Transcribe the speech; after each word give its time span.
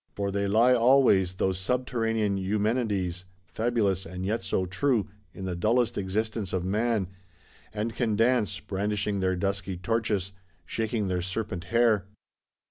For 0.15 0.31
they 0.31 0.47
lie 0.47 0.73
always, 0.73 1.33
those 1.33 1.59
subterranean 1.59 2.35
Eumenides 2.35 3.25
(fabulous 3.45 4.03
and 4.03 4.25
yet 4.25 4.41
so 4.41 4.65
true), 4.65 5.07
in 5.31 5.45
the 5.45 5.55
dullest 5.55 5.95
existence 5.95 6.53
of 6.53 6.65
man;—and 6.65 7.93
can 7.93 8.15
dance, 8.15 8.59
brandishing 8.59 9.19
their 9.19 9.35
dusky 9.35 9.77
torches, 9.77 10.31
shaking 10.65 11.07
their 11.07 11.21
serpent 11.21 11.65
hair. 11.65 12.05